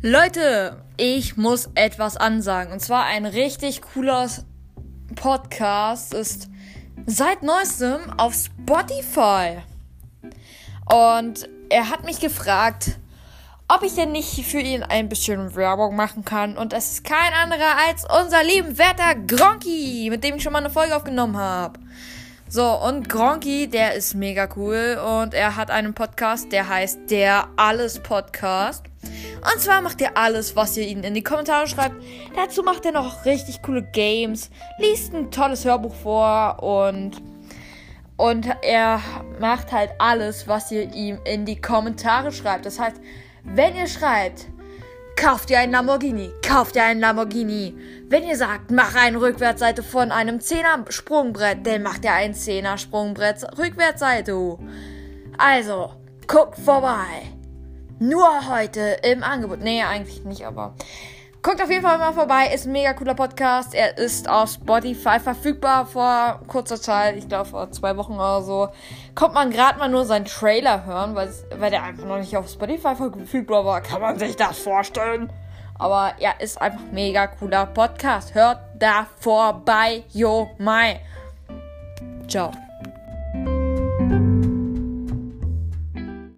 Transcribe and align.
Leute, 0.00 0.82
ich 0.96 1.36
muss 1.36 1.68
etwas 1.74 2.16
ansagen. 2.16 2.72
Und 2.72 2.80
zwar 2.80 3.04
ein 3.04 3.26
richtig 3.26 3.82
cooler 3.82 4.30
Podcast 5.14 6.14
ist 6.14 6.48
seit 7.06 7.42
neuestem 7.42 8.00
auf 8.16 8.32
Spotify. 8.34 9.58
Und 10.90 11.48
er 11.68 11.90
hat 11.90 12.04
mich 12.04 12.20
gefragt, 12.20 12.98
ob 13.68 13.82
ich 13.82 13.94
denn 13.94 14.12
nicht 14.12 14.44
für 14.46 14.60
ihn 14.60 14.82
ein 14.82 15.08
bisschen 15.08 15.54
Werbung 15.56 15.96
machen 15.96 16.24
kann. 16.24 16.56
Und 16.56 16.72
es 16.72 16.92
ist 16.92 17.04
kein 17.04 17.32
anderer 17.32 17.76
als 17.88 18.04
unser 18.04 18.44
lieben 18.44 18.78
Werter 18.78 19.14
Gronky, 19.14 20.08
mit 20.10 20.22
dem 20.22 20.36
ich 20.36 20.42
schon 20.42 20.52
mal 20.52 20.60
eine 20.60 20.70
Folge 20.70 20.94
aufgenommen 20.94 21.36
habe. 21.36 21.80
So, 22.48 22.64
und 22.64 23.08
Gronky, 23.08 23.66
der 23.66 23.94
ist 23.94 24.14
mega 24.14 24.48
cool 24.54 25.00
und 25.04 25.34
er 25.34 25.56
hat 25.56 25.68
einen 25.72 25.94
Podcast, 25.94 26.52
der 26.52 26.68
heißt 26.68 27.10
Der 27.10 27.48
Alles 27.56 27.98
Podcast. 27.98 28.84
Und 29.02 29.60
zwar 29.60 29.82
macht 29.82 30.00
er 30.00 30.16
alles, 30.16 30.54
was 30.54 30.76
ihr 30.76 30.86
ihn 30.86 31.02
in 31.02 31.14
die 31.14 31.24
Kommentare 31.24 31.66
schreibt. 31.66 31.96
Dazu 32.36 32.62
macht 32.62 32.84
er 32.84 32.92
noch 32.92 33.24
richtig 33.24 33.62
coole 33.62 33.82
Games, 33.82 34.50
liest 34.78 35.12
ein 35.12 35.32
tolles 35.32 35.64
Hörbuch 35.64 35.94
vor 35.94 36.62
und 36.62 37.20
und 38.16 38.48
er 38.62 39.00
macht 39.40 39.72
halt 39.72 39.90
alles, 39.98 40.48
was 40.48 40.70
ihr 40.70 40.94
ihm 40.94 41.18
in 41.24 41.44
die 41.44 41.60
Kommentare 41.60 42.32
schreibt. 42.32 42.64
Das 42.64 42.78
heißt, 42.78 42.96
wenn 43.54 43.76
ihr 43.76 43.86
schreibt, 43.86 44.46
kauft 45.16 45.50
ihr 45.50 45.58
einen 45.58 45.72
Lamborghini, 45.72 46.30
kauft 46.46 46.76
ihr 46.76 46.84
einen 46.84 47.00
Lamborghini. 47.00 47.74
Wenn 48.08 48.24
ihr 48.24 48.36
sagt, 48.36 48.70
mach 48.70 48.94
eine 48.94 49.20
Rückwärtsseite 49.20 49.82
von 49.82 50.12
einem 50.12 50.38
10er 50.38 50.90
Sprungbrett, 50.90 51.66
dann 51.66 51.82
macht 51.82 52.04
ihr 52.04 52.12
ein 52.12 52.34
10er 52.34 52.78
Sprungbrett 52.78 53.58
Rückwärtsseite. 53.58 54.58
Also, 55.38 55.92
guckt 56.26 56.58
vorbei. 56.58 57.32
Nur 57.98 58.48
heute 58.50 58.98
im 59.02 59.22
Angebot. 59.22 59.60
Nee, 59.60 59.82
eigentlich 59.82 60.24
nicht, 60.24 60.46
aber 60.46 60.74
guckt 61.42 61.62
auf 61.62 61.70
jeden 61.70 61.82
Fall 61.82 61.98
mal 61.98 62.12
vorbei. 62.12 62.50
Ist 62.54 62.66
ein 62.66 62.72
mega 62.72 62.92
cooler 62.92 63.14
Podcast. 63.14 63.74
Er 63.74 63.96
ist 63.98 64.28
auf 64.28 64.50
Spotify 64.50 65.20
verfügbar 65.20 65.86
vor 65.86 66.40
kurzer 66.48 66.80
Zeit. 66.80 67.16
Ich 67.16 67.28
glaube 67.28 67.46
vor 67.46 67.70
zwei 67.70 67.96
Wochen 67.96 68.14
oder 68.14 68.42
so. 68.42 68.68
Kommt 69.14 69.34
man 69.34 69.50
gerade 69.50 69.78
mal 69.78 69.88
nur 69.88 70.04
seinen 70.04 70.24
Trailer 70.24 70.84
hören, 70.84 71.14
weil, 71.14 71.30
der 71.70 71.82
einfach 71.82 72.04
noch 72.04 72.18
nicht 72.18 72.36
auf 72.36 72.48
Spotify 72.48 72.94
verfügbar 72.94 73.64
war. 73.64 73.80
Kann 73.80 74.00
man 74.00 74.18
sich 74.18 74.36
das 74.36 74.58
vorstellen? 74.58 75.32
Aber 75.78 76.14
ja, 76.18 76.32
ist 76.38 76.60
einfach 76.60 76.80
mega 76.92 77.26
cooler 77.26 77.66
Podcast. 77.66 78.34
Hört 78.34 78.60
da 78.78 79.06
vorbei. 79.20 80.04
Yo, 80.12 80.50
mai. 80.58 81.00
Ciao. 82.28 82.50